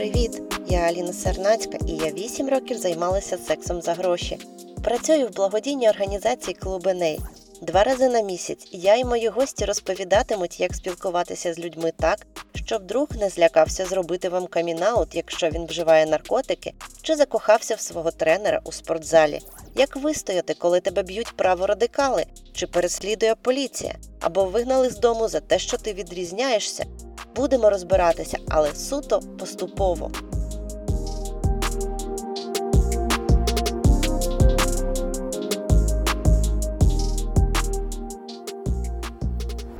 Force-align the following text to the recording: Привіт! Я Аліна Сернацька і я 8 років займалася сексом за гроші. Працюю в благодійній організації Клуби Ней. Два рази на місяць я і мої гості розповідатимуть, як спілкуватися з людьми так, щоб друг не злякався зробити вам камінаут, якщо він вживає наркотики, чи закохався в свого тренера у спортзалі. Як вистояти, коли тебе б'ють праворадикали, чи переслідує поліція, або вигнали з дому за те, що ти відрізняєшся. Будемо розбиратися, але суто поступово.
Привіт! 0.00 0.42
Я 0.68 0.78
Аліна 0.78 1.12
Сернацька 1.12 1.78
і 1.86 1.92
я 1.92 2.10
8 2.10 2.48
років 2.48 2.78
займалася 2.78 3.38
сексом 3.38 3.82
за 3.82 3.94
гроші. 3.94 4.38
Працюю 4.84 5.26
в 5.26 5.34
благодійній 5.34 5.88
організації 5.88 6.54
Клуби 6.54 6.94
Ней. 6.94 7.20
Два 7.62 7.84
рази 7.84 8.08
на 8.08 8.20
місяць 8.20 8.68
я 8.72 8.96
і 8.96 9.04
мої 9.04 9.28
гості 9.28 9.64
розповідатимуть, 9.64 10.60
як 10.60 10.74
спілкуватися 10.74 11.54
з 11.54 11.58
людьми 11.58 11.92
так, 11.96 12.26
щоб 12.54 12.86
друг 12.86 13.08
не 13.20 13.28
злякався 13.28 13.86
зробити 13.86 14.28
вам 14.28 14.46
камінаут, 14.46 15.14
якщо 15.14 15.50
він 15.50 15.66
вживає 15.66 16.06
наркотики, 16.06 16.72
чи 17.02 17.16
закохався 17.16 17.74
в 17.74 17.80
свого 17.80 18.10
тренера 18.10 18.60
у 18.64 18.72
спортзалі. 18.72 19.40
Як 19.74 19.96
вистояти, 19.96 20.54
коли 20.54 20.80
тебе 20.80 21.02
б'ють 21.02 21.36
праворадикали, 21.36 22.26
чи 22.52 22.66
переслідує 22.66 23.34
поліція, 23.34 23.94
або 24.20 24.44
вигнали 24.44 24.90
з 24.90 24.98
дому 24.98 25.28
за 25.28 25.40
те, 25.40 25.58
що 25.58 25.76
ти 25.76 25.92
відрізняєшся. 25.92 26.86
Будемо 27.40 27.70
розбиратися, 27.70 28.38
але 28.48 28.74
суто 28.74 29.20
поступово. 29.38 30.10